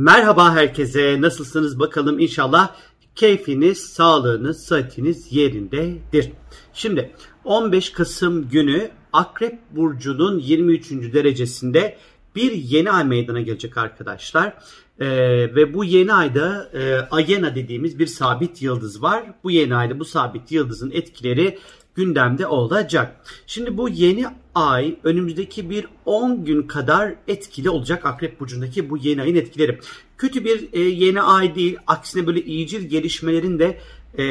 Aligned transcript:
Merhaba 0.00 0.54
herkese. 0.54 1.20
Nasılsınız 1.20 1.78
bakalım 1.78 2.18
inşallah 2.18 2.74
keyfiniz, 3.14 3.78
sağlığınız, 3.78 4.64
sıhhatiniz 4.64 5.32
yerindedir. 5.32 6.32
Şimdi 6.72 7.12
15 7.44 7.92
Kasım 7.92 8.48
günü 8.48 8.90
Akrep 9.12 9.58
Burcu'nun 9.70 10.38
23. 10.38 10.90
derecesinde 10.90 11.96
bir 12.36 12.52
yeni 12.52 12.90
ay 12.90 13.04
meydana 13.04 13.40
gelecek 13.40 13.76
arkadaşlar. 13.76 14.54
Ee, 15.00 15.06
ve 15.54 15.74
bu 15.74 15.84
yeni 15.84 16.12
ayda 16.12 16.70
e, 16.74 16.94
Ayena 17.10 17.54
dediğimiz 17.54 17.98
bir 17.98 18.06
sabit 18.06 18.62
yıldız 18.62 19.02
var. 19.02 19.24
Bu 19.44 19.50
yeni 19.50 19.76
ayda 19.76 19.98
bu 19.98 20.04
sabit 20.04 20.52
yıldızın 20.52 20.90
etkileri 20.90 21.58
gündemde 22.00 22.46
olacak. 22.46 23.16
Şimdi 23.46 23.76
bu 23.76 23.88
yeni 23.88 24.26
ay 24.54 24.96
önümüzdeki 25.04 25.70
bir 25.70 25.86
10 26.04 26.44
gün 26.44 26.62
kadar 26.62 27.14
etkili 27.28 27.70
olacak 27.70 28.06
Akrep 28.06 28.40
Burcu'ndaki 28.40 28.90
bu 28.90 28.96
yeni 28.96 29.22
ayın 29.22 29.34
etkileri. 29.34 29.78
Kötü 30.18 30.44
bir 30.44 30.68
e, 30.72 30.80
yeni 30.80 31.22
ay 31.22 31.54
değil 31.54 31.76
aksine 31.86 32.26
böyle 32.26 32.42
iyicil 32.42 32.88
gelişmelerin 32.88 33.58
de 33.58 33.78
e, 34.18 34.24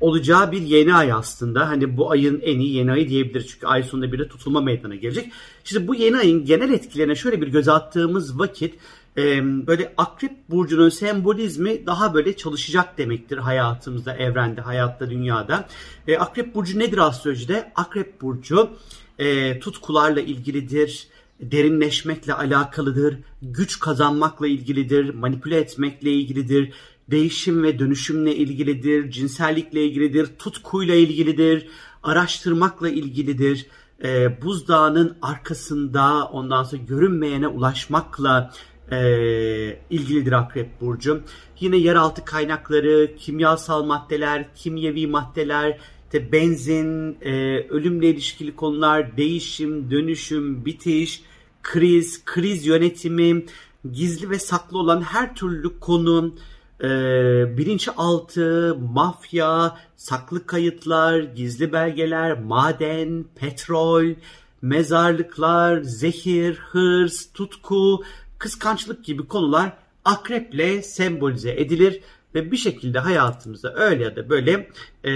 olacağı 0.00 0.52
bir 0.52 0.62
yeni 0.62 0.94
ay 0.94 1.12
aslında. 1.12 1.68
Hani 1.68 1.96
bu 1.96 2.10
ayın 2.10 2.40
en 2.40 2.58
iyi 2.58 2.74
yeni 2.74 2.92
ayı 2.92 3.08
diyebiliriz. 3.08 3.48
Çünkü 3.48 3.66
ay 3.66 3.82
sonunda 3.82 4.12
bir 4.12 4.18
de 4.18 4.28
tutulma 4.28 4.60
meydana 4.60 4.94
gelecek. 4.94 5.32
Şimdi 5.64 5.88
bu 5.88 5.94
yeni 5.94 6.16
ayın 6.16 6.44
genel 6.44 6.72
etkilerine 6.72 7.14
şöyle 7.14 7.40
bir 7.40 7.48
göz 7.48 7.68
attığımız 7.68 8.38
vakit 8.38 8.74
e, 9.16 9.42
böyle 9.66 9.94
akrep 9.96 10.50
burcunun 10.50 10.88
sembolizmi 10.88 11.86
daha 11.86 12.14
böyle 12.14 12.36
çalışacak 12.36 12.98
demektir 12.98 13.38
hayatımızda, 13.38 14.16
evrende, 14.16 14.60
hayatta, 14.60 15.10
dünyada. 15.10 15.68
E, 16.08 16.18
akrep 16.18 16.54
burcu 16.54 16.78
nedir 16.78 16.98
astrolojide? 16.98 17.72
Akrep 17.74 18.20
burcu 18.20 18.70
e, 19.18 19.60
tutkularla 19.60 20.20
ilgilidir, 20.20 21.08
derinleşmekle 21.40 22.34
alakalıdır, 22.34 23.18
güç 23.42 23.80
kazanmakla 23.80 24.46
ilgilidir, 24.46 25.14
manipüle 25.14 25.56
etmekle 25.56 26.12
ilgilidir, 26.12 26.72
değişim 27.10 27.62
ve 27.62 27.78
dönüşümle 27.78 28.36
ilgilidir, 28.36 29.10
cinsellikle 29.10 29.84
ilgilidir, 29.84 30.26
tutkuyla 30.38 30.94
ilgilidir, 30.94 31.68
araştırmakla 32.02 32.88
ilgilidir. 32.88 33.66
E, 34.04 34.42
buzdağının 34.42 35.16
arkasında 35.22 36.24
ondan 36.24 36.62
sonra 36.62 36.82
görünmeyene 36.82 37.48
ulaşmakla 37.48 38.52
e, 38.92 39.78
ilgilidir 39.90 40.32
Akrep 40.32 40.80
Burcu. 40.80 41.22
Yine 41.60 41.76
yeraltı 41.76 42.24
kaynakları, 42.24 43.16
kimyasal 43.16 43.84
maddeler, 43.84 44.54
kimyevi 44.54 45.06
maddeler, 45.06 45.78
benzin, 46.14 47.16
e, 47.22 47.32
ölümle 47.68 48.08
ilişkili 48.08 48.56
konular, 48.56 49.16
değişim, 49.16 49.90
dönüşüm, 49.90 50.64
bitiş, 50.64 51.22
kriz, 51.62 52.24
kriz 52.24 52.66
yönetimi, 52.66 53.44
gizli 53.92 54.30
ve 54.30 54.38
saklı 54.38 54.78
olan 54.78 55.02
her 55.02 55.34
türlü 55.34 55.78
konu, 55.80 56.34
e, 56.80 56.88
bilinçaltı, 57.58 58.76
mafya, 58.92 59.76
saklı 59.96 60.46
kayıtlar, 60.46 61.20
gizli 61.20 61.72
belgeler, 61.72 62.38
maden, 62.42 63.24
petrol, 63.34 64.14
mezarlıklar, 64.62 65.80
zehir, 65.82 66.54
hırs, 66.54 67.32
tutku, 67.32 68.02
kıskançlık 68.40 69.04
gibi 69.04 69.26
konular 69.28 69.72
akreple 70.04 70.82
sembolize 70.82 71.50
edilir 71.50 72.00
ve 72.34 72.52
bir 72.52 72.56
şekilde 72.56 72.98
hayatımızda 72.98 73.74
öyle 73.74 74.04
ya 74.04 74.16
da 74.16 74.30
böyle 74.30 74.68
e, 75.04 75.12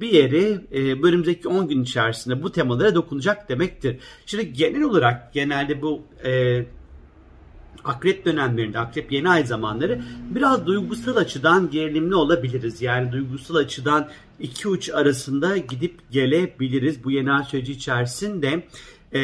bir 0.00 0.12
yeri 0.12 0.60
e, 0.72 0.92
önümüzdeki 0.92 1.48
10 1.48 1.68
gün 1.68 1.82
içerisinde 1.82 2.42
bu 2.42 2.52
temalara 2.52 2.94
dokunacak 2.94 3.48
demektir. 3.48 3.96
Şimdi 4.26 4.52
genel 4.52 4.82
olarak 4.82 5.32
genelde 5.32 5.82
bu 5.82 6.02
e, 6.24 6.64
akrep 7.84 8.24
dönemlerinde, 8.24 8.78
akrep 8.78 9.12
yeni 9.12 9.28
ay 9.28 9.44
zamanları 9.44 10.00
biraz 10.30 10.66
duygusal 10.66 11.16
açıdan 11.16 11.70
gerilimli 11.70 12.14
olabiliriz. 12.14 12.82
Yani 12.82 13.12
duygusal 13.12 13.54
açıdan 13.54 14.08
iki 14.40 14.68
uç 14.68 14.90
arasında 14.90 15.56
gidip 15.56 16.10
gelebiliriz. 16.10 17.04
Bu 17.04 17.10
yeni 17.10 17.32
ay 17.32 17.44
süreci 17.44 17.72
içerisinde 17.72 18.66
e, 19.14 19.22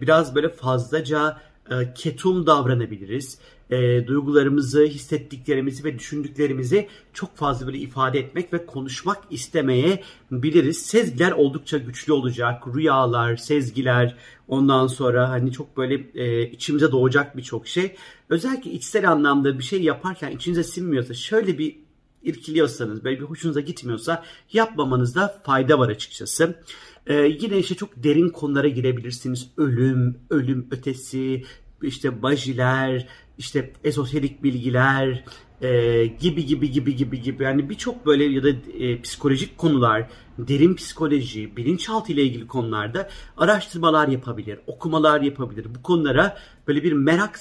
biraz 0.00 0.34
böyle 0.34 0.48
fazlaca 0.48 1.40
e, 1.70 1.94
ketum 1.94 2.46
davranabiliriz. 2.46 3.38
E, 3.70 4.06
duygularımızı, 4.06 4.84
hissettiklerimizi 4.84 5.84
ve 5.84 5.98
düşündüklerimizi 5.98 6.88
çok 7.12 7.36
fazla 7.36 7.66
böyle 7.66 7.78
ifade 7.78 8.18
etmek 8.18 8.52
ve 8.52 8.66
konuşmak 8.66 9.18
istemeye 9.30 10.02
biliriz. 10.30 10.82
Sezgiler 10.82 11.32
oldukça 11.32 11.78
güçlü 11.78 12.12
olacak. 12.12 12.62
Rüyalar, 12.76 13.36
sezgiler, 13.36 14.16
ondan 14.48 14.86
sonra 14.86 15.30
hani 15.30 15.52
çok 15.52 15.76
böyle 15.76 15.94
e, 16.14 16.50
içimize 16.50 16.92
doğacak 16.92 17.36
birçok 17.36 17.68
şey. 17.68 17.96
Özellikle 18.28 18.70
içsel 18.70 19.10
anlamda 19.10 19.58
bir 19.58 19.64
şey 19.64 19.82
yaparken 19.82 20.30
içinize 20.30 20.64
sinmiyorsa 20.64 21.14
şöyle 21.14 21.58
bir 21.58 21.85
irkiliyorsanız, 22.26 23.04
böyle 23.04 23.20
bir 23.20 23.24
hoşunuza 23.24 23.60
gitmiyorsa 23.60 24.24
yapmamanızda 24.52 25.42
fayda 25.44 25.78
var 25.78 25.88
açıkçası. 25.88 26.62
Ee, 27.06 27.14
yine 27.14 27.58
işte 27.58 27.74
çok 27.74 27.90
derin 27.96 28.28
konulara 28.28 28.68
girebilirsiniz. 28.68 29.50
Ölüm, 29.56 30.18
ölüm 30.30 30.66
ötesi, 30.70 31.44
işte 31.82 32.22
bajiler, 32.22 33.06
işte 33.38 33.72
esoterik 33.84 34.42
bilgiler 34.42 35.24
e, 35.62 36.06
gibi 36.06 36.46
gibi 36.46 36.70
gibi 36.70 36.96
gibi 36.96 37.22
gibi 37.22 37.44
yani 37.44 37.70
birçok 37.70 38.06
böyle 38.06 38.24
ya 38.24 38.42
da 38.42 38.48
e, 38.78 39.00
psikolojik 39.02 39.58
konular, 39.58 40.08
derin 40.38 40.74
psikoloji, 40.74 41.56
bilinçaltı 41.56 42.12
ile 42.12 42.22
ilgili 42.22 42.46
konularda 42.46 43.08
araştırmalar 43.36 44.08
yapabilir, 44.08 44.58
okumalar 44.66 45.20
yapabilir. 45.20 45.66
Bu 45.74 45.82
konulara 45.82 46.38
böyle 46.68 46.82
bir 46.82 46.92
merak 46.92 47.38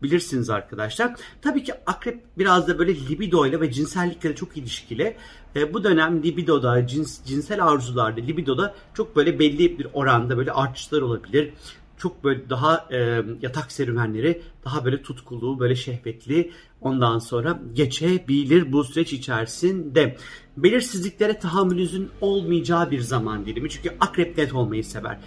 sarabilirsiniz 0.00 0.50
arkadaşlar. 0.50 1.14
Tabii 1.42 1.64
ki 1.64 1.72
akrep 1.86 2.20
biraz 2.38 2.68
da 2.68 2.78
böyle 2.78 2.94
libido 2.94 3.46
ile 3.46 3.60
ve 3.60 3.72
cinsellikle 3.72 4.34
çok 4.34 4.56
ilişkili. 4.56 5.16
E, 5.56 5.74
bu 5.74 5.84
dönem 5.84 6.22
libidoda, 6.22 6.86
cins, 6.86 7.24
cinsel 7.24 7.64
arzularda, 7.64 8.20
libidoda 8.20 8.74
çok 8.94 9.16
böyle 9.16 9.38
belli 9.38 9.78
bir 9.78 9.86
oranda 9.92 10.36
böyle 10.36 10.52
artışlar 10.52 11.02
olabilir 11.02 11.52
çok 12.00 12.24
böyle 12.24 12.50
daha 12.50 12.88
e, 12.92 13.22
yatak 13.42 13.72
serüvenleri 13.72 14.42
daha 14.64 14.84
böyle 14.84 15.02
tutkulu, 15.02 15.60
böyle 15.60 15.74
şehvetli 15.74 16.50
ondan 16.80 17.18
sonra 17.18 17.60
geçebilir 17.74 18.72
bu 18.72 18.84
süreç 18.84 19.12
içerisinde. 19.12 20.16
Belirsizliklere 20.56 21.38
tahammülünüzün 21.38 22.08
olmayacağı 22.20 22.90
bir 22.90 23.00
zaman 23.00 23.46
dilimi. 23.46 23.70
Çünkü 23.70 23.90
akrep 24.00 24.38
net 24.38 24.54
olmayı 24.54 24.84
sever. 24.84 25.18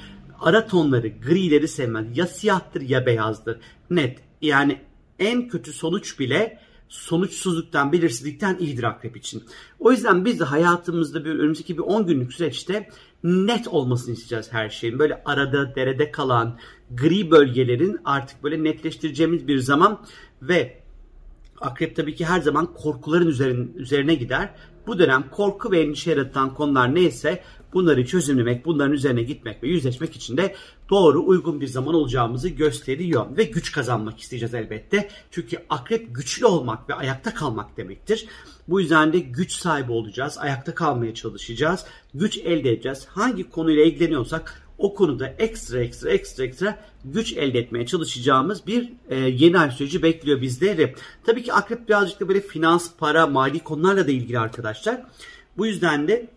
Ara 0.44 0.68
tonları, 0.68 1.08
grileri 1.08 1.68
sevmez. 1.68 2.18
Ya 2.18 2.28
siyahtır 2.28 2.82
ya 2.82 3.06
beyazdır. 3.06 3.60
Net. 3.90 4.20
Yani 4.42 4.82
en 5.20 5.48
kötü 5.48 5.74
sonuç 5.74 6.20
bile 6.20 6.60
sonuçsuzluktan, 6.90 7.92
belirsizlikten 7.92 8.58
iyidir 8.60 8.84
akrep 8.84 9.18
için. 9.18 9.44
O 9.80 9.92
yüzden 9.92 10.26
biz 10.26 10.40
de 10.40 10.44
hayatımızda 10.44 11.26
bir 11.26 11.30
önümüzdeki 11.30 11.78
bir 11.78 11.84
10 11.84 12.08
günlük 12.08 12.34
süreçte 12.34 12.90
net 13.24 13.68
olmasını 13.68 14.14
isteyeceğiz 14.14 14.54
her 14.54 14.70
şeyin. 14.70 15.00
Böyle 15.00 15.22
arada, 15.26 15.76
derede 15.76 16.12
kalan 16.12 16.60
gri 16.92 17.32
bölgelerin 17.32 17.98
artık 18.06 18.44
böyle 18.44 18.64
netleştireceğimiz 18.64 19.48
bir 19.48 19.58
zaman 19.58 20.06
ve 20.42 20.83
akrep 21.64 21.96
tabii 21.96 22.16
ki 22.16 22.26
her 22.26 22.42
zaman 22.42 22.74
korkuların 22.74 23.28
üzerine, 23.76 24.16
gider. 24.16 24.50
Bu 24.88 25.00
dönem 25.00 25.24
korku 25.32 25.72
ve 25.72 25.82
endişe 25.82 26.12
yaratan 26.12 26.54
konular 26.54 26.96
neyse 26.96 27.44
bunları 27.74 28.06
çözümlemek, 28.06 28.66
bunların 28.66 28.94
üzerine 28.94 29.24
gitmek 29.24 29.64
ve 29.64 29.68
yüzleşmek 29.68 30.16
için 30.16 30.38
de 30.38 30.56
doğru 30.90 31.26
uygun 31.26 31.62
bir 31.62 31.68
zaman 31.68 31.96
olacağımızı 31.96 32.50
gösteriyor. 32.50 33.38
Ve 33.38 33.44
güç 33.44 33.72
kazanmak 33.72 34.20
isteyeceğiz 34.20 34.54
elbette. 34.54 35.10
Çünkü 35.32 35.58
akrep 35.70 36.16
güçlü 36.16 36.46
olmak 36.46 36.90
ve 36.90 36.94
ayakta 36.94 37.34
kalmak 37.34 37.78
demektir. 37.78 38.28
Bu 38.68 38.82
yüzden 38.82 39.14
de 39.14 39.20
güç 39.20 39.52
sahibi 39.52 39.92
olacağız. 39.92 40.38
Ayakta 40.38 40.76
kalmaya 40.76 41.14
çalışacağız. 41.14 41.86
Güç 42.14 42.38
elde 42.38 42.72
edeceğiz. 42.72 43.06
Hangi 43.10 43.50
konuyla 43.50 43.84
ilgileniyorsak 43.84 44.63
o 44.78 44.94
konuda 44.94 45.28
ekstra 45.28 45.80
ekstra 45.80 46.10
ekstra 46.10 46.44
ekstra 46.44 46.80
güç 47.06 47.34
elde 47.34 47.60
etmeye 47.60 47.86
çalışacağımız 47.86 48.68
bir 48.68 48.94
e, 49.10 49.16
yeni 49.16 49.60
ay 49.60 49.72
süreci 49.72 50.04
bekliyor 50.04 50.42
bizleri. 50.42 50.96
Tabii 51.26 51.44
ki 51.44 51.54
akrep 51.54 51.88
birazcık 51.90 52.20
da 52.20 52.28
böyle 52.28 52.42
finans, 52.42 52.92
para, 52.98 53.28
mali 53.28 53.60
konularla 53.60 54.08
da 54.08 54.12
ilgili 54.12 54.40
arkadaşlar. 54.40 55.02
Bu 55.58 55.66
yüzden 55.66 56.08
de 56.08 56.28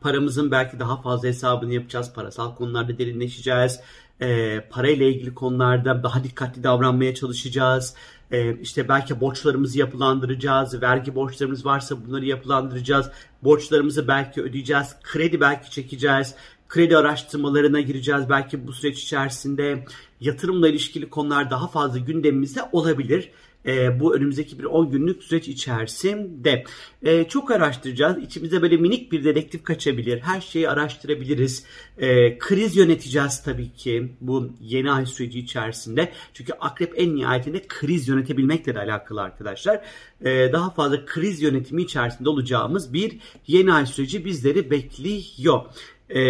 paramızın 0.00 0.50
belki 0.50 0.80
daha 0.80 1.02
fazla 1.02 1.28
hesabını 1.28 1.74
yapacağız. 1.74 2.12
Parasal 2.14 2.54
konularda 2.54 2.98
derinleşeceğiz. 2.98 3.80
E, 4.20 4.60
parayla 4.60 5.06
ilgili 5.06 5.34
konularda 5.34 6.02
daha 6.02 6.24
dikkatli 6.24 6.62
davranmaya 6.62 7.14
çalışacağız. 7.14 7.94
E, 8.30 8.56
işte 8.56 8.88
belki 8.88 9.20
borçlarımızı 9.20 9.78
yapılandıracağız. 9.78 10.82
Vergi 10.82 11.14
borçlarımız 11.14 11.66
varsa 11.66 12.06
bunları 12.06 12.24
yapılandıracağız. 12.24 13.10
Borçlarımızı 13.42 14.08
belki 14.08 14.42
ödeyeceğiz. 14.42 14.96
Kredi 15.02 15.40
belki 15.40 15.70
çekeceğiz. 15.70 16.34
Kredi 16.70 16.96
araştırmalarına 16.96 17.80
gireceğiz. 17.80 18.22
Belki 18.28 18.66
bu 18.66 18.72
süreç 18.72 18.98
içerisinde 18.98 19.84
yatırımla 20.20 20.68
ilişkili 20.68 21.10
konular 21.10 21.50
daha 21.50 21.68
fazla 21.68 21.98
gündemimizde 21.98 22.60
olabilir. 22.72 23.30
e, 23.66 24.00
bu 24.00 24.16
önümüzdeki 24.16 24.58
bir 24.58 24.64
10 24.64 24.90
günlük 24.90 25.22
süreç 25.22 25.48
içerisinde. 25.48 26.64
E, 27.02 27.24
çok 27.24 27.50
araştıracağız. 27.50 28.18
İçimize 28.22 28.62
böyle 28.62 28.76
minik 28.76 29.12
bir 29.12 29.24
dedektif 29.24 29.64
kaçabilir. 29.64 30.20
Her 30.20 30.40
şeyi 30.40 30.68
araştırabiliriz. 30.68 31.64
E, 31.98 32.38
kriz 32.38 32.76
yöneteceğiz 32.76 33.42
tabii 33.42 33.72
ki 33.72 34.12
bu 34.20 34.50
yeni 34.60 34.92
ay 34.92 35.06
süreci 35.06 35.38
içerisinde. 35.38 36.12
Çünkü 36.34 36.52
akrep 36.52 36.92
en 36.96 37.16
nihayetinde 37.16 37.62
kriz 37.68 38.08
yönetebilmekle 38.08 38.74
de 38.74 38.78
alakalı 38.78 39.22
arkadaşlar. 39.22 39.84
E, 40.24 40.52
daha 40.52 40.70
fazla 40.70 41.04
kriz 41.06 41.42
yönetimi 41.42 41.82
içerisinde 41.82 42.28
olacağımız 42.28 42.92
bir 42.92 43.18
yeni 43.46 43.72
ay 43.72 43.86
süreci 43.86 44.24
bizleri 44.24 44.70
bekliyor. 44.70 45.62
Ee, 46.10 46.20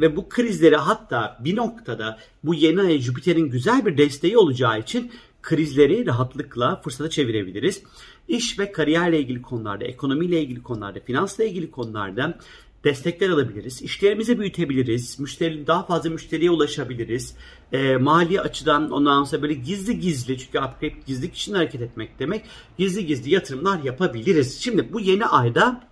ve 0.00 0.16
bu 0.16 0.28
krizleri 0.28 0.76
hatta 0.76 1.38
bir 1.44 1.56
noktada 1.56 2.18
bu 2.44 2.54
yeni 2.54 2.80
ay 2.80 2.98
Jüpiter'in 2.98 3.50
güzel 3.50 3.86
bir 3.86 3.98
desteği 3.98 4.38
olacağı 4.38 4.80
için 4.80 5.12
krizleri 5.42 6.06
rahatlıkla 6.06 6.80
fırsata 6.84 7.10
çevirebiliriz. 7.10 7.82
İş 8.28 8.58
ve 8.58 8.72
kariyerle 8.72 9.20
ilgili 9.20 9.42
konularda, 9.42 9.84
ekonomiyle 9.84 10.42
ilgili 10.42 10.62
konularda, 10.62 11.00
finansla 11.00 11.44
ilgili 11.44 11.70
konularda 11.70 12.38
destekler 12.84 13.30
alabiliriz. 13.30 13.82
İşlerimizi 13.82 14.38
büyütebiliriz. 14.38 15.20
Müşteri, 15.20 15.66
daha 15.66 15.86
fazla 15.86 16.10
müşteriye 16.10 16.50
ulaşabiliriz. 16.50 17.34
E, 17.72 17.96
mali 17.96 18.40
açıdan 18.40 18.90
ondan 18.90 19.24
sonra 19.24 19.42
böyle 19.42 19.54
gizli 19.54 20.00
gizli 20.00 20.38
çünkü 20.38 20.58
akrep 20.58 21.06
gizli 21.06 21.32
kişinin 21.32 21.56
hareket 21.56 21.82
etmek 21.82 22.18
demek. 22.18 22.44
Gizli 22.78 23.06
gizli 23.06 23.30
yatırımlar 23.30 23.82
yapabiliriz. 23.82 24.60
Şimdi 24.60 24.92
bu 24.92 25.00
yeni 25.00 25.26
ayda 25.26 25.89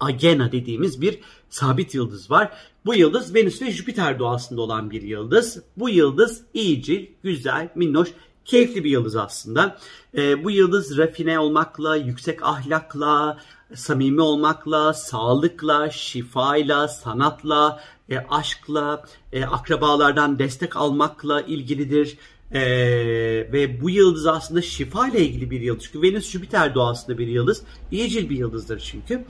Agena 0.00 0.52
dediğimiz 0.52 1.00
bir 1.00 1.18
sabit 1.50 1.94
yıldız 1.94 2.30
var. 2.30 2.52
Bu 2.86 2.94
yıldız 2.94 3.34
Venüs 3.34 3.62
ve 3.62 3.70
Jüpiter 3.70 4.18
doğasında 4.18 4.60
olan 4.60 4.90
bir 4.90 5.02
yıldız. 5.02 5.62
Bu 5.76 5.88
yıldız 5.88 6.42
iyicil, 6.54 7.06
güzel, 7.22 7.68
minnoş, 7.74 8.08
keyifli 8.44 8.84
bir 8.84 8.90
yıldız 8.90 9.16
aslında. 9.16 9.78
E, 10.16 10.44
bu 10.44 10.50
yıldız 10.50 10.98
rafine 10.98 11.38
olmakla, 11.38 11.96
yüksek 11.96 12.42
ahlakla, 12.42 13.38
samimi 13.74 14.20
olmakla, 14.20 14.94
sağlıkla, 14.94 15.90
şifayla, 15.90 16.88
sanatla, 16.88 17.80
e, 18.08 18.18
aşkla, 18.18 19.04
e, 19.32 19.44
akrabalardan 19.44 20.38
destek 20.38 20.76
almakla 20.76 21.40
ilgilidir. 21.40 22.18
Ee, 22.52 22.60
ve 23.52 23.80
bu 23.80 23.90
yıldız 23.90 24.26
aslında 24.26 24.62
şifa 24.62 25.08
ile 25.08 25.20
ilgili 25.20 25.50
bir 25.50 25.60
yıldız. 25.60 25.84
Çünkü 25.84 26.02
Venüs 26.02 26.30
Jüpiter 26.30 26.74
doğasında 26.74 27.18
bir 27.18 27.26
yıldız. 27.26 27.62
İyicil 27.90 28.30
bir 28.30 28.36
yıldızdır 28.36 28.78
çünkü 28.78 29.24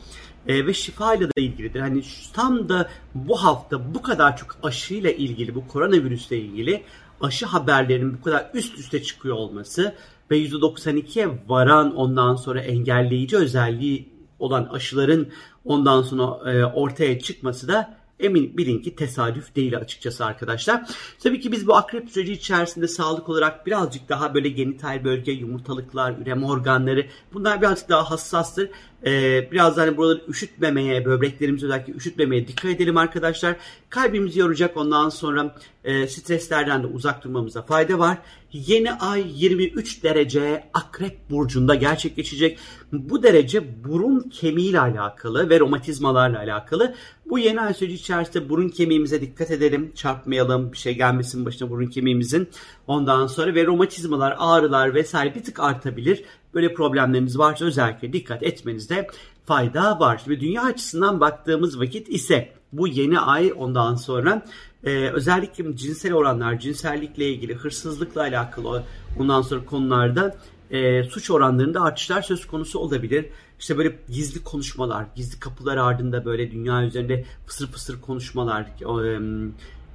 e, 0.48 0.66
ve 0.66 0.74
şifayla 0.74 1.28
da 1.28 1.40
ilgilidir. 1.40 1.80
Hani 1.80 2.02
tam 2.32 2.68
da 2.68 2.90
bu 3.14 3.44
hafta 3.44 3.94
bu 3.94 4.02
kadar 4.02 4.36
çok 4.36 4.56
aşıyla 4.62 5.10
ilgili, 5.10 5.54
bu 5.54 5.68
koronavirüsle 5.68 6.38
ilgili 6.38 6.82
aşı 7.20 7.46
haberlerinin 7.46 8.18
bu 8.18 8.22
kadar 8.22 8.50
üst 8.54 8.78
üste 8.78 9.02
çıkıyor 9.02 9.36
olması 9.36 9.94
ve 10.30 10.38
%92'ye 10.38 11.28
varan 11.48 11.96
ondan 11.96 12.36
sonra 12.36 12.60
engelleyici 12.60 13.36
özelliği 13.36 14.08
olan 14.38 14.64
aşıların 14.64 15.26
ondan 15.64 16.02
sonra 16.02 16.52
e, 16.52 16.64
ortaya 16.64 17.20
çıkması 17.20 17.68
da 17.68 17.98
emin 18.20 18.56
bilin 18.56 18.78
ki 18.78 18.96
tesadüf 18.96 19.56
değil 19.56 19.76
açıkçası 19.76 20.24
arkadaşlar. 20.24 20.90
Tabii 21.22 21.40
ki 21.40 21.52
biz 21.52 21.66
bu 21.66 21.76
akrep 21.76 22.10
süreci 22.10 22.32
içerisinde 22.32 22.88
sağlık 22.88 23.28
olarak 23.28 23.66
birazcık 23.66 24.08
daha 24.08 24.34
böyle 24.34 24.48
genital 24.48 25.04
bölge, 25.04 25.32
yumurtalıklar, 25.32 26.14
üreme 26.18 26.46
organları 26.46 27.06
bunlar 27.32 27.60
birazcık 27.60 27.88
daha 27.88 28.10
hassastır. 28.10 28.70
Ee, 29.06 29.48
biraz 29.52 29.76
hani 29.76 29.96
buraları 29.96 30.22
üşütmemeye, 30.28 31.04
böbreklerimizi 31.04 31.66
özellikle 31.66 31.92
üşütmemeye 31.92 32.48
dikkat 32.48 32.70
edelim 32.70 32.96
arkadaşlar. 32.96 33.56
Kalbimizi 33.90 34.40
yoracak 34.40 34.76
ondan 34.76 35.08
sonra 35.08 35.54
e, 35.84 36.06
streslerden 36.06 36.82
de 36.82 36.86
uzak 36.86 37.24
durmamıza 37.24 37.62
fayda 37.62 37.98
var. 37.98 38.18
Yeni 38.52 38.92
ay 38.92 39.24
23 39.34 40.02
derece 40.02 40.64
akrep 40.74 41.30
burcunda 41.30 41.74
gerçekleşecek. 41.74 42.58
Bu 42.92 43.22
derece 43.22 43.84
burun 43.84 44.20
kemiğiyle 44.20 44.80
alakalı 44.80 45.50
ve 45.50 45.60
romatizmalarla 45.60 46.38
alakalı. 46.38 46.94
Bu 47.30 47.38
yeni 47.38 47.60
ay 47.60 47.74
süreci 47.74 47.94
içerisinde 47.94 48.48
burun 48.48 48.68
kemiğimize 48.68 49.20
dikkat 49.20 49.50
edelim. 49.50 49.92
Çarpmayalım, 49.94 50.72
bir 50.72 50.78
şey 50.78 50.96
gelmesin 50.96 51.46
başına 51.46 51.70
burun 51.70 51.86
kemiğimizin. 51.86 52.48
Ondan 52.86 53.26
sonra 53.26 53.54
ve 53.54 53.66
romatizmalar, 53.66 54.36
ağrılar 54.38 54.94
vesaire 54.94 55.34
bir 55.34 55.42
tık 55.42 55.60
artabilir. 55.60 56.24
Böyle 56.54 56.74
problemleriniz 56.74 57.38
varsa 57.38 57.64
özellikle 57.64 58.12
dikkat 58.12 58.42
etmenizde 58.42 59.06
fayda 59.46 60.00
var. 60.00 60.20
Şimdi 60.24 60.40
dünya 60.40 60.62
açısından 60.62 61.20
baktığımız 61.20 61.80
vakit 61.80 62.08
ise 62.08 62.52
bu 62.72 62.88
yeni 62.88 63.20
ay 63.20 63.52
ondan 63.56 63.94
sonra 63.94 64.44
e, 64.84 65.08
özellikle 65.08 65.76
cinsel 65.76 66.12
oranlar, 66.12 66.58
cinsellikle 66.58 67.28
ilgili, 67.28 67.54
hırsızlıkla 67.54 68.20
alakalı 68.20 68.82
ondan 69.18 69.42
sonra 69.42 69.64
konularda 69.64 70.36
e, 70.70 71.04
suç 71.04 71.30
oranlarında 71.30 71.80
artışlar 71.80 72.22
söz 72.22 72.46
konusu 72.46 72.78
olabilir. 72.78 73.26
İşte 73.60 73.78
böyle 73.78 73.98
gizli 74.08 74.44
konuşmalar, 74.44 75.06
gizli 75.16 75.40
kapılar 75.40 75.76
ardında 75.76 76.24
böyle 76.24 76.50
dünya 76.50 76.84
üzerinde 76.84 77.24
fısır 77.46 77.66
fısır 77.66 78.00
konuşmalar, 78.00 78.60
e, 78.60 79.20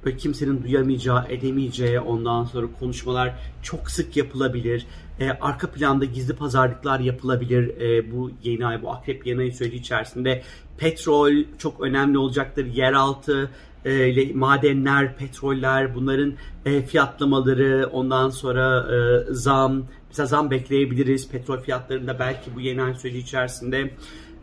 böyle 0.04 0.16
kimsenin 0.16 0.62
duyamayacağı, 0.62 1.26
edemeyeceği 1.28 2.00
ondan 2.00 2.44
sonra 2.44 2.66
konuşmalar 2.80 3.34
çok 3.62 3.90
sık 3.90 4.16
yapılabilir. 4.16 4.86
E, 5.20 5.30
arka 5.30 5.70
planda 5.70 6.04
gizli 6.04 6.36
pazarlıklar 6.36 7.00
yapılabilir. 7.00 7.80
E, 7.80 8.12
bu 8.12 8.30
yeni 8.42 8.66
ay, 8.66 8.82
bu 8.82 8.90
akrep 8.90 9.26
yeni 9.26 9.40
ay 9.40 9.50
süreci 9.50 9.76
içerisinde 9.76 10.42
petrol 10.78 11.32
çok 11.58 11.80
önemli 11.80 12.18
olacaktır. 12.18 12.66
Yeraltı, 12.66 13.50
e, 13.84 14.32
madenler, 14.34 15.16
petroller, 15.16 15.94
bunların 15.94 16.34
e, 16.66 16.82
fiyatlamaları, 16.82 17.88
ondan 17.92 18.30
sonra 18.30 18.86
e, 18.94 19.24
zam, 19.34 19.82
mesela 20.08 20.26
zam 20.26 20.50
bekleyebiliriz. 20.50 21.28
Petrol 21.28 21.58
fiyatlarında 21.58 22.18
belki 22.18 22.54
bu 22.54 22.60
yeni 22.60 22.82
ay 22.82 22.94
süreci 22.94 23.18
içerisinde 23.18 23.90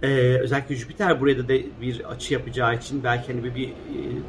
ee, 0.03 0.07
özellikle 0.42 0.75
Jüpiter 0.75 1.21
buraya 1.21 1.38
da 1.38 1.48
bir 1.81 2.12
açı 2.12 2.33
yapacağı 2.33 2.75
için 2.75 3.03
belki 3.03 3.33
hani 3.33 3.44
bir, 3.44 3.56
bir 3.56 3.69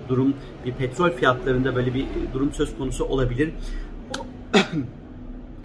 durum, 0.08 0.34
bir 0.66 0.72
petrol 0.72 1.10
fiyatlarında 1.10 1.76
böyle 1.76 1.94
bir 1.94 2.04
durum 2.34 2.52
söz 2.52 2.76
konusu 2.76 3.04
olabilir. 3.04 3.50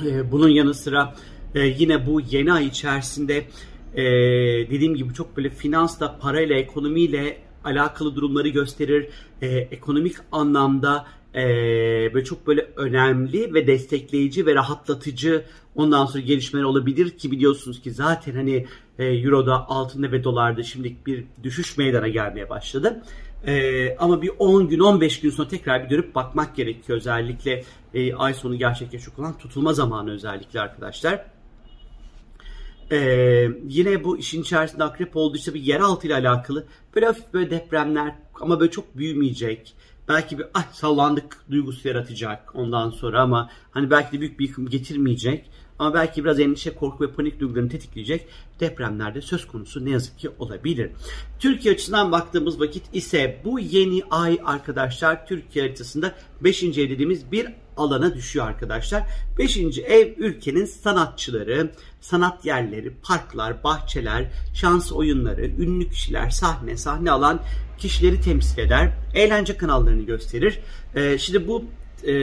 Ee, 0.05 0.31
bunun 0.31 0.49
yanı 0.49 0.73
sıra 0.73 1.13
e, 1.55 1.59
yine 1.59 2.05
bu 2.05 2.21
yeni 2.21 2.53
ay 2.53 2.65
içerisinde 2.65 3.45
e, 3.95 4.03
dediğim 4.69 4.95
gibi 4.95 5.13
çok 5.13 5.37
böyle 5.37 5.49
finansla, 5.49 6.19
parayla, 6.19 6.55
ekonomiyle 6.55 7.37
alakalı 7.63 8.15
durumları 8.15 8.47
gösterir. 8.47 9.09
E, 9.41 9.47
ekonomik 9.47 10.15
anlamda 10.31 11.05
böyle 12.13 12.23
çok 12.23 12.47
böyle 12.47 12.69
önemli 12.75 13.53
ve 13.53 13.67
destekleyici 13.67 14.45
ve 14.45 14.55
rahatlatıcı 14.55 15.45
ondan 15.75 16.05
sonra 16.05 16.23
gelişmeler 16.23 16.63
olabilir 16.63 17.09
ki 17.09 17.31
biliyorsunuz 17.31 17.81
ki 17.81 17.91
zaten 17.91 18.35
hani 18.35 18.67
e, 18.99 19.05
Euro'da, 19.05 19.69
altında 19.69 20.11
ve 20.11 20.23
dolarda 20.23 20.63
şimdilik 20.63 21.07
bir 21.07 21.23
düşüş 21.43 21.77
meydana 21.77 22.07
gelmeye 22.07 22.49
başladı. 22.49 23.03
E, 23.45 23.95
ama 23.97 24.21
bir 24.21 24.31
10 24.39 24.67
gün 24.67 24.79
15 24.79 25.19
gün 25.19 25.29
sonra 25.29 25.47
tekrar 25.47 25.85
bir 25.85 25.89
dönüp 25.89 26.15
bakmak 26.15 26.55
gerekiyor 26.55 26.97
özellikle 26.97 27.63
e, 27.93 28.13
ay 28.13 28.33
sonu 28.33 28.55
gerçekleşecek 28.55 29.19
olan 29.19 29.37
tutulma 29.37 29.73
zamanı 29.73 30.11
özellikle 30.11 30.61
arkadaşlar. 30.61 31.25
Ee, 32.91 33.49
yine 33.67 34.03
bu 34.03 34.17
işin 34.17 34.41
içerisinde 34.41 34.83
akrep 34.83 35.15
olduğu 35.15 35.37
işte 35.37 35.53
bir 35.53 35.61
yeraltı 35.61 36.07
ile 36.07 36.15
alakalı 36.15 36.67
böyle 36.95 37.05
hafif 37.05 37.33
böyle 37.33 37.49
depremler 37.49 38.15
ama 38.41 38.59
böyle 38.59 38.71
çok 38.71 38.97
büyümeyecek. 38.97 39.75
Belki 40.07 40.39
bir 40.39 40.45
ah 40.53 40.73
sallandık 40.73 41.37
duygusu 41.51 41.87
yaratacak 41.87 42.55
ondan 42.55 42.89
sonra 42.89 43.21
ama 43.21 43.49
hani 43.71 43.89
belki 43.91 44.17
de 44.17 44.21
büyük 44.21 44.39
bir 44.39 44.47
yıkım 44.47 44.69
getirmeyecek. 44.69 45.51
Ama 45.79 45.93
belki 45.93 46.23
biraz 46.23 46.39
endişe, 46.39 46.75
korku 46.75 47.03
ve 47.03 47.11
panik 47.11 47.39
duygularını 47.39 47.69
tetikleyecek 47.69 48.27
depremlerde 48.59 49.21
söz 49.21 49.47
konusu 49.47 49.85
ne 49.85 49.89
yazık 49.89 50.19
ki 50.19 50.29
olabilir. 50.39 50.91
Türkiye 51.39 51.73
açısından 51.73 52.11
baktığımız 52.11 52.59
vakit 52.59 52.83
ise 52.93 53.41
bu 53.45 53.59
yeni 53.59 54.03
ay 54.09 54.39
arkadaşlar 54.45 55.27
Türkiye 55.27 55.65
haritasında 55.65 56.15
5. 56.41 56.63
ev 56.63 56.89
dediğimiz 56.89 57.31
bir 57.31 57.47
alana 57.77 58.15
düşüyor 58.15 58.47
arkadaşlar. 58.47 59.03
5. 59.37 59.57
ev 59.77 60.13
ülkenin 60.17 60.65
sanatçıları, 60.65 61.71
sanat 62.01 62.45
yerleri, 62.45 62.93
parklar, 63.03 63.63
bahçeler, 63.63 64.31
şans 64.53 64.91
oyunları, 64.91 65.45
ünlü 65.45 65.89
kişiler, 65.89 66.29
sahne, 66.29 66.77
sahne 66.77 67.11
alan 67.11 67.39
kişileri 67.77 68.21
temsil 68.21 68.59
eder. 68.59 68.93
Eğlence 69.13 69.57
kanallarını 69.57 70.03
gösterir. 70.03 70.59
Ee, 70.95 71.17
şimdi 71.17 71.47
bu 71.47 71.65
e, 72.03 72.13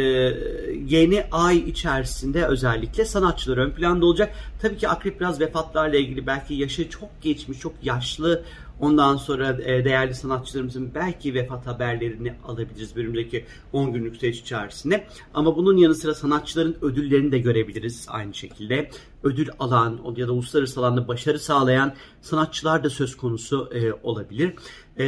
yeni 0.86 1.24
ay 1.30 1.58
içerisinde 1.58 2.46
özellikle 2.46 3.04
sanatçılar 3.04 3.56
ön 3.56 3.70
planda 3.70 4.06
olacak. 4.06 4.34
Tabii 4.62 4.76
ki 4.76 4.88
akrep 4.88 5.20
biraz 5.20 5.40
vefatlarla 5.40 5.96
ilgili 5.96 6.26
belki 6.26 6.54
yaşı 6.54 6.90
çok 6.90 7.22
geçmiş, 7.22 7.58
çok 7.58 7.72
yaşlı 7.82 8.44
Ondan 8.80 9.16
sonra 9.16 9.58
e, 9.64 9.84
değerli 9.84 10.14
sanatçılarımızın 10.14 10.90
belki 10.94 11.34
vefat 11.34 11.66
haberlerini 11.66 12.34
alabiliriz 12.44 12.96
bölümdeki 12.96 13.44
10 13.72 13.92
günlük 13.92 14.16
süreç 14.16 14.38
içerisinde. 14.38 15.06
Ama 15.34 15.56
bunun 15.56 15.76
yanı 15.76 15.94
sıra 15.94 16.14
sanatçıların 16.14 16.76
ödüllerini 16.82 17.32
de 17.32 17.38
görebiliriz 17.38 18.06
aynı 18.10 18.34
şekilde. 18.34 18.90
Ödül 19.22 19.48
alan 19.58 20.14
ya 20.16 20.28
da 20.28 20.32
uluslararası 20.32 20.80
alanda 20.80 21.08
başarı 21.08 21.38
sağlayan 21.38 21.94
sanatçılar 22.22 22.84
da 22.84 22.90
söz 22.90 23.16
konusu 23.16 23.70
e, 23.74 23.92
olabilir. 23.92 24.54
E, 24.98 25.06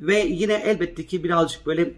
ve 0.00 0.18
yine 0.18 0.54
elbette 0.54 1.06
ki 1.06 1.24
birazcık 1.24 1.66
böyle 1.66 1.94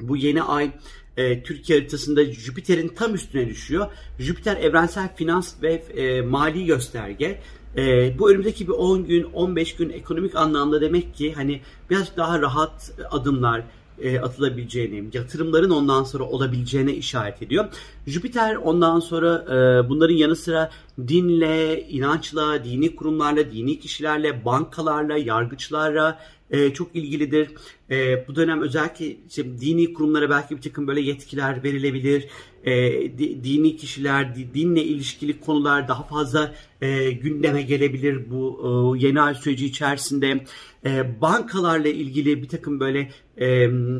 bu 0.00 0.16
yeni 0.16 0.42
ay 0.42 0.70
e, 1.16 1.42
Türkiye 1.42 1.78
haritasında 1.78 2.24
Jüpiter'in 2.24 2.88
tam 2.88 3.14
üstüne 3.14 3.48
düşüyor. 3.48 3.86
Jüpiter 4.18 4.56
evrensel 4.56 5.16
finans 5.16 5.62
ve 5.62 5.72
e, 5.72 6.22
mali 6.22 6.64
gösterge. 6.64 7.40
E, 7.76 8.14
bu 8.18 8.30
önümüzdeki 8.30 8.68
bir 8.68 8.72
10 8.72 9.04
gün, 9.04 9.22
15 9.22 9.76
gün 9.76 9.90
ekonomik 9.90 10.36
anlamda 10.36 10.80
demek 10.80 11.14
ki 11.14 11.32
hani 11.32 11.60
biraz 11.90 12.16
daha 12.16 12.40
rahat 12.40 12.92
adımlar, 13.10 13.62
e, 14.00 14.18
atılabileceğini, 14.18 15.04
yatırımların 15.12 15.70
ondan 15.70 16.04
sonra 16.04 16.24
olabileceğine 16.24 16.94
işaret 16.94 17.42
ediyor. 17.42 17.64
Jüpiter 18.06 18.56
ondan 18.56 19.00
sonra 19.00 19.44
e, 19.48 19.88
bunların 19.88 20.14
yanı 20.14 20.36
sıra 20.36 20.70
dinle, 21.08 21.88
inançla, 21.88 22.64
dini 22.64 22.96
kurumlarla, 22.96 23.52
dini 23.52 23.78
kişilerle, 23.78 24.44
bankalarla, 24.44 25.16
yargıçlarla 25.16 26.18
e, 26.50 26.72
çok 26.72 26.96
ilgilidir. 26.96 27.48
E, 27.90 28.26
bu 28.28 28.36
dönem 28.36 28.62
özellikle 28.62 29.16
işte, 29.28 29.60
dini 29.60 29.92
kurumlara 29.92 30.30
belki 30.30 30.56
bir 30.56 30.62
takım 30.62 30.86
böyle 30.86 31.00
yetkiler 31.00 31.64
verilebilir. 31.64 32.28
E, 32.64 32.92
di, 33.18 33.44
dini 33.44 33.76
kişiler, 33.76 34.36
di, 34.36 34.54
dinle 34.54 34.84
ilişkili 34.84 35.40
konular 35.40 35.88
daha 35.88 36.02
fazla 36.02 36.54
e, 36.80 37.10
gündeme 37.10 37.62
gelebilir 37.62 38.30
bu 38.30 38.60
e, 38.96 39.06
yeni 39.06 39.20
ay 39.20 39.34
süreci 39.34 39.66
içerisinde. 39.66 40.44
E, 40.86 41.20
bankalarla 41.20 41.88
ilgili 41.88 42.42
bir 42.42 42.48
takım 42.48 42.80
böyle 42.80 43.10
e, 43.36 43.46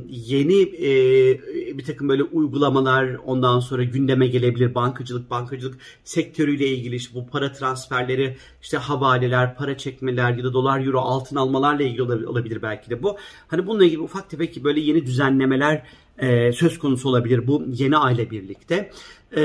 yeni 0.09 0.63
e, 0.63 0.91
bir 1.79 1.85
takım 1.85 2.09
böyle 2.09 2.23
uygulamalar 2.23 3.15
ondan 3.15 3.61
sonra 3.61 3.85
gündeme 3.85 4.27
gelebilir. 4.27 4.75
Bankacılık, 4.75 5.31
bankacılık 5.31 5.79
sektörüyle 6.05 6.67
ilgili 6.69 6.86
işte 6.93 7.15
bu 7.15 7.27
para 7.27 7.53
transferleri, 7.53 8.37
işte 8.63 8.77
havaleler, 8.77 9.57
para 9.57 9.79
çekmeler 9.79 10.33
ya 10.33 10.45
da 10.45 10.53
dolar, 10.53 10.87
euro, 10.87 11.01
altın 11.01 11.37
almalarla 11.37 11.83
ilgili 11.83 12.03
olabilir 12.03 12.63
belki 12.63 12.91
de 12.91 13.03
bu. 13.03 13.17
Hani 13.49 13.67
bununla 13.67 13.85
ilgili 13.85 14.01
ufak 14.01 14.31
tefek 14.31 14.65
böyle 14.65 14.81
yeni 14.81 15.07
düzenlemeler 15.07 15.83
e, 16.19 16.53
söz 16.53 16.79
konusu 16.79 17.09
olabilir 17.09 17.47
bu 17.47 17.65
yeni 17.67 17.97
ayla 17.97 18.31
birlikte. 18.31 18.91
E, 19.37 19.43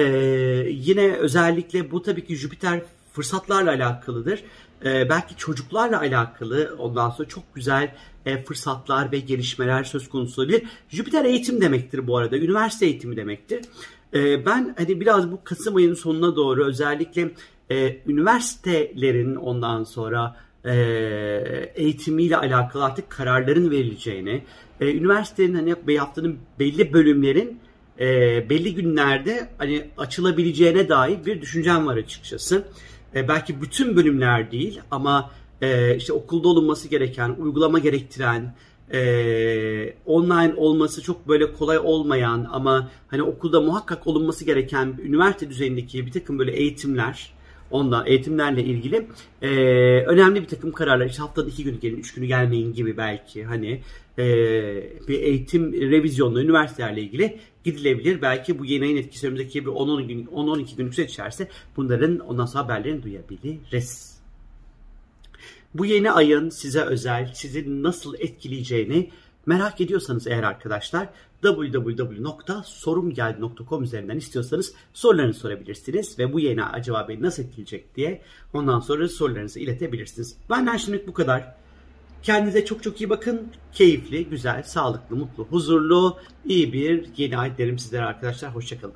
yine 0.69 1.11
özellikle 1.11 1.91
bu 1.91 2.01
tabii 2.01 2.25
ki 2.25 2.35
Jüpiter 2.35 2.81
fırsatlarla 3.13 3.71
alakalıdır. 3.71 4.43
E, 4.85 5.09
belki 5.09 5.35
çocuklarla 5.37 5.99
alakalı 5.99 6.75
ondan 6.79 7.09
sonra 7.09 7.27
çok 7.27 7.55
güzel 7.55 7.95
e, 8.25 8.43
fırsatlar 8.43 9.11
ve 9.11 9.19
gelişmeler 9.19 9.83
söz 9.83 10.09
konusu 10.09 10.41
olabilir. 10.41 10.63
Jüpiter 10.89 11.25
eğitim 11.25 11.61
demektir 11.61 12.07
bu 12.07 12.17
arada. 12.17 12.37
Üniversite 12.37 12.85
eğitimi 12.85 13.15
demektir. 13.15 13.61
E, 14.13 14.45
ben 14.45 14.75
hani 14.77 14.99
biraz 14.99 15.31
bu 15.31 15.43
Kasım 15.43 15.75
ayının 15.75 15.93
sonuna 15.93 16.35
doğru 16.35 16.65
özellikle 16.65 17.31
e, 17.69 17.97
üniversitelerin 18.07 19.35
ondan 19.35 19.83
sonra 19.83 20.35
e, 20.65 20.73
eğitimiyle 21.75 22.37
alakalı 22.37 22.85
artık 22.85 23.09
kararların 23.09 23.71
verileceğini, 23.71 24.43
e, 24.81 24.93
üniversitenin 24.93 25.55
hani 25.55 25.97
haftanın 25.97 26.39
belli 26.59 26.93
bölümlerin 26.93 27.59
e, 27.99 28.49
belli 28.49 28.75
günlerde 28.75 29.49
hani 29.57 29.87
açılabileceğine 29.97 30.89
dair 30.89 31.25
bir 31.25 31.41
düşüncem 31.41 31.87
var 31.87 31.97
açıkçası. 31.97 32.63
E, 33.15 33.27
belki 33.27 33.61
bütün 33.61 33.95
bölümler 33.95 34.51
değil 34.51 34.81
ama 34.91 35.31
işte 35.97 36.13
okulda 36.13 36.47
olunması 36.47 36.87
gereken, 36.87 37.35
uygulama 37.39 37.79
gerektiren, 37.79 38.55
e, 38.93 39.93
online 40.05 40.53
olması 40.57 41.01
çok 41.01 41.27
böyle 41.27 41.53
kolay 41.53 41.77
olmayan 41.77 42.47
ama 42.51 42.89
hani 43.07 43.23
okulda 43.23 43.61
muhakkak 43.61 44.07
olunması 44.07 44.45
gereken 44.45 44.95
üniversite 45.03 45.49
düzeyindeki 45.49 46.05
bir 46.05 46.11
takım 46.11 46.39
böyle 46.39 46.51
eğitimler 46.51 47.33
Ondan 47.71 48.07
eğitimlerle 48.07 48.63
ilgili 48.63 49.07
e, 49.41 49.49
önemli 50.05 50.41
bir 50.41 50.47
takım 50.47 50.71
kararlar. 50.71 51.05
İşte 51.05 51.21
haftada 51.21 51.49
iki 51.49 51.63
gün 51.63 51.79
gelin, 51.79 51.97
üç 51.97 52.13
günü 52.13 52.25
gelmeyin 52.25 52.73
gibi 52.73 52.97
belki 52.97 53.43
hani 53.43 53.81
e, 54.17 54.23
bir 55.07 55.19
eğitim 55.19 55.73
revizyonlu 55.73 56.41
üniversitelerle 56.41 57.01
ilgili 57.01 57.37
gidilebilir. 57.63 58.21
Belki 58.21 58.59
bu 58.59 58.65
yeni 58.65 58.83
ayın 58.83 58.97
etkisi 58.97 59.27
önümüzdeki 59.27 59.65
bir 59.65 59.71
10-12 59.71 60.07
gün, 60.07 60.25
10-12 60.25 60.75
günlük 60.77 60.95
süreç 60.95 61.11
içerisinde 61.11 61.49
bunların 61.77 62.19
ondan 62.19 62.45
sonra 62.45 62.63
haberlerini 62.63 63.03
duyabiliriz. 63.03 64.10
Bu 65.73 65.85
yeni 65.85 66.11
ayın 66.11 66.49
size 66.49 66.81
özel, 66.81 67.31
sizi 67.33 67.83
nasıl 67.83 68.15
etkileyeceğini 68.19 69.09
merak 69.45 69.81
ediyorsanız 69.81 70.27
eğer 70.27 70.43
arkadaşlar 70.43 71.09
www.sorumgeldi.com 71.41 73.83
üzerinden 73.83 74.17
istiyorsanız 74.17 74.73
sorularınızı 74.93 75.39
sorabilirsiniz 75.39 76.19
ve 76.19 76.33
bu 76.33 76.39
yeni 76.39 76.63
acaba 76.63 77.05
beni 77.09 77.21
nasıl 77.21 77.43
etkileyecek 77.43 77.95
diye 77.95 78.21
ondan 78.53 78.79
sonra 78.79 79.07
sorularınızı 79.07 79.59
iletebilirsiniz. 79.59 80.35
Benden 80.49 80.77
şimdilik 80.77 81.07
bu 81.07 81.13
kadar. 81.13 81.55
Kendinize 82.23 82.65
çok 82.65 82.83
çok 82.83 83.01
iyi 83.01 83.09
bakın. 83.09 83.47
Keyifli, 83.73 84.25
güzel, 84.25 84.63
sağlıklı, 84.63 85.15
mutlu, 85.15 85.45
huzurlu, 85.45 86.17
iyi 86.45 86.73
bir 86.73 87.09
yeni 87.17 87.37
ay 87.37 87.57
derim 87.57 87.79
sizlere 87.79 88.03
arkadaşlar. 88.03 88.55
Hoşçakalın. 88.55 88.95